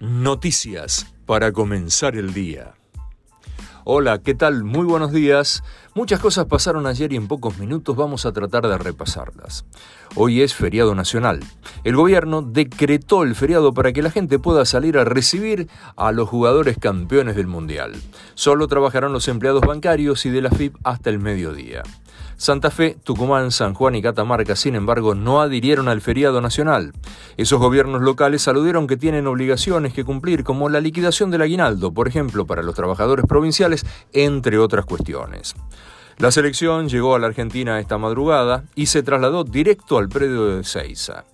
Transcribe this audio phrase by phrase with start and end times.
[0.00, 2.72] Noticias para comenzar el día.
[3.84, 4.64] Hola, ¿qué tal?
[4.64, 5.62] Muy buenos días.
[5.94, 9.66] Muchas cosas pasaron ayer y en pocos minutos vamos a tratar de repasarlas.
[10.14, 11.40] Hoy es feriado nacional.
[11.84, 16.30] El gobierno decretó el feriado para que la gente pueda salir a recibir a los
[16.30, 17.92] jugadores campeones del Mundial.
[18.32, 21.82] Solo trabajarán los empleados bancarios y de la FIP hasta el mediodía.
[22.40, 26.94] Santa Fe, Tucumán, San Juan y Catamarca, sin embargo, no adhirieron al feriado nacional.
[27.36, 32.08] Esos gobiernos locales aludieron que tienen obligaciones que cumplir, como la liquidación del aguinaldo, por
[32.08, 33.84] ejemplo, para los trabajadores provinciales,
[34.14, 35.54] entre otras cuestiones.
[36.18, 40.64] La selección llegó a la Argentina esta madrugada y se trasladó directo al predio de
[40.64, 41.24] Seiza.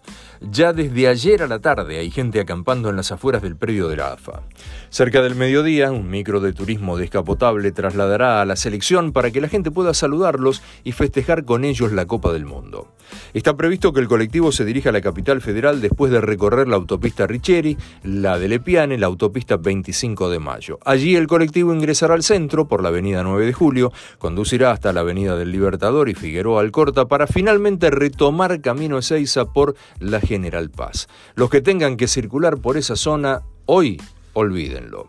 [0.41, 3.97] Ya desde ayer a la tarde hay gente acampando en las afueras del predio de
[3.97, 4.43] la AFA.
[4.91, 9.49] Cerca del mediodía, un micro de turismo descapotable trasladará a la selección para que la
[9.49, 12.89] gente pueda saludarlos y festejar con ellos la Copa del Mundo.
[13.35, 16.77] Está previsto que el colectivo se dirija a la capital federal después de recorrer la
[16.77, 20.79] autopista Richeri, la de Lepiane, la autopista 25 de Mayo.
[20.85, 25.01] Allí el colectivo ingresará al centro por la avenida 9 de Julio, conducirá hasta la
[25.01, 31.09] avenida del Libertador y Figueroa Alcorta para finalmente retomar camino Ezeiza por la General Paz.
[31.35, 33.99] Los que tengan que circular por esa zona, hoy
[34.35, 35.09] olvídenlo.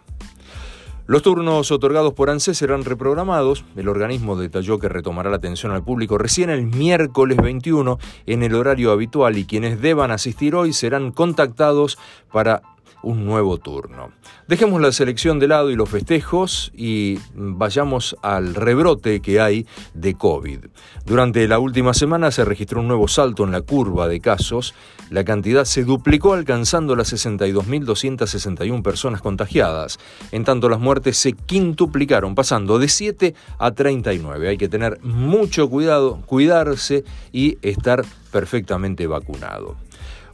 [1.06, 3.66] Los turnos otorgados por ANSES serán reprogramados.
[3.76, 8.56] El organismo detalló que retomará la atención al público recién el miércoles 21 en el
[8.56, 11.98] horario habitual y quienes deban asistir hoy serán contactados
[12.32, 12.62] para
[13.08, 14.12] un nuevo turno.
[14.50, 20.16] Dejemos la selección de lado y los festejos y vayamos al rebrote que hay de
[20.16, 20.66] COVID.
[21.06, 24.74] Durante la última semana se registró un nuevo salto en la curva de casos.
[25.10, 30.00] La cantidad se duplicó alcanzando las 62.261 personas contagiadas.
[30.34, 34.50] En tanto, las muertes se quintuplicaron, pasando de 7 a 39.
[34.50, 39.87] Hay que tener mucho cuidado, cuidarse y estar perfectamente vacunado.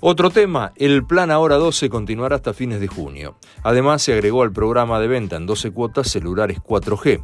[0.06, 3.38] Otro tema, el plan Ahora 12 continuará hasta fines de junio.
[3.64, 7.24] Además, se agregó al programa de venta en 12 cuotas celulares 4G.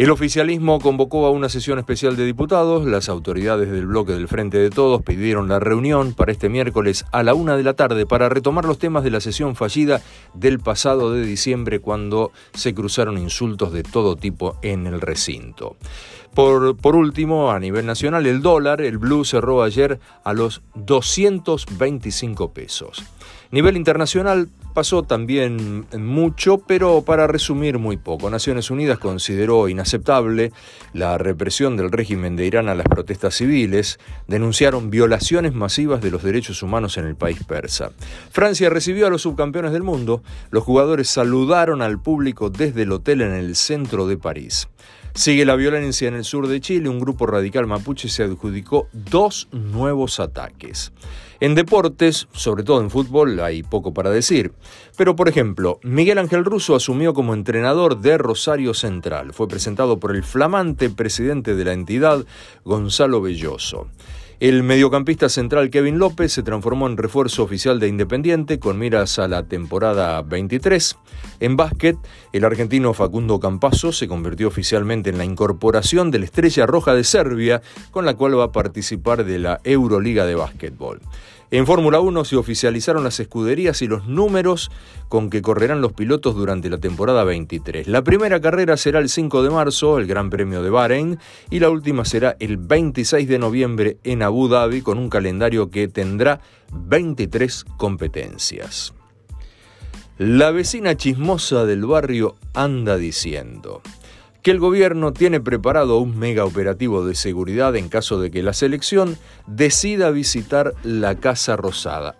[0.00, 2.86] El oficialismo convocó a una sesión especial de diputados.
[2.86, 7.22] Las autoridades del bloque del Frente de Todos pidieron la reunión para este miércoles a
[7.22, 10.00] la una de la tarde para retomar los temas de la sesión fallida
[10.32, 15.76] del pasado de diciembre cuando se cruzaron insultos de todo tipo en el recinto.
[16.32, 22.54] Por, por, último, a nivel nacional, el dólar, el blue cerró ayer a los 225
[22.54, 23.04] pesos.
[23.50, 28.30] Nivel internacional pasó también mucho, pero para resumir muy poco.
[28.30, 30.52] Naciones Unidas consideró inaceptable
[30.92, 36.22] la represión del régimen de Irán a las protestas civiles, denunciaron violaciones masivas de los
[36.22, 37.90] derechos humanos en el país persa.
[38.30, 43.22] Francia recibió a los subcampeones del mundo, los jugadores saludaron al público desde el hotel
[43.22, 44.68] en el centro de París.
[45.14, 49.48] Sigue la violencia en el sur de Chile, un grupo radical mapuche se adjudicó dos
[49.50, 50.92] nuevos ataques.
[51.40, 54.52] En deportes, sobre todo en fútbol, hay poco para decir.
[54.96, 59.32] Pero, por ejemplo, Miguel Ángel Russo asumió como entrenador de Rosario Central.
[59.32, 62.24] Fue presentado por el flamante presidente de la entidad,
[62.64, 63.88] Gonzalo Belloso.
[64.40, 69.28] El mediocampista central Kevin López se transformó en refuerzo oficial de Independiente con miras a
[69.28, 70.96] la temporada 23.
[71.40, 71.98] En básquet,
[72.32, 77.04] el argentino Facundo Campazo se convirtió oficialmente en la incorporación de la Estrella Roja de
[77.04, 77.60] Serbia,
[77.90, 81.02] con la cual va a participar de la Euroliga de Básquetbol.
[81.52, 84.70] En Fórmula 1 se oficializaron las escuderías y los números
[85.08, 87.88] con que correrán los pilotos durante la temporada 23.
[87.88, 91.18] La primera carrera será el 5 de marzo, el Gran Premio de Bahrein,
[91.50, 95.88] y la última será el 26 de noviembre en Abu Dhabi con un calendario que
[95.88, 96.40] tendrá
[96.72, 98.94] 23 competencias.
[100.18, 103.82] La vecina chismosa del barrio anda diciendo,
[104.42, 108.52] que el gobierno tiene preparado un mega operativo de seguridad en caso de que la
[108.52, 112.16] selección decida visitar la Casa Rosada.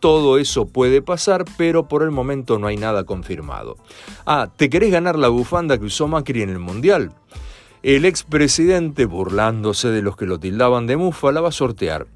[0.00, 3.76] Todo eso puede pasar, pero por el momento no hay nada confirmado.
[4.26, 7.12] Ah, ¿te querés ganar la bufanda que usó Macri en el Mundial?
[7.82, 12.06] El expresidente, burlándose de los que lo tildaban de mufa, la va a sortear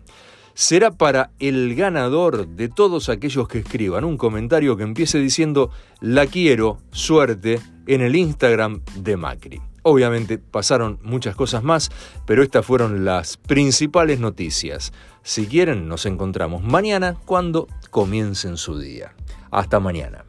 [0.55, 6.27] será para el ganador de todos aquellos que escriban un comentario que empiece diciendo la
[6.27, 9.61] quiero, suerte, en el Instagram de Macri.
[9.83, 11.91] Obviamente pasaron muchas cosas más,
[12.25, 14.93] pero estas fueron las principales noticias.
[15.23, 19.15] Si quieren, nos encontramos mañana cuando comiencen su día.
[19.51, 20.25] Hasta mañana.